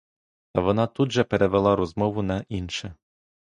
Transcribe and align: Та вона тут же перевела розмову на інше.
Та 0.53 0.61
вона 0.61 0.87
тут 0.87 1.11
же 1.11 1.23
перевела 1.23 1.75
розмову 1.75 2.21
на 2.21 2.45
інше. 2.49 2.95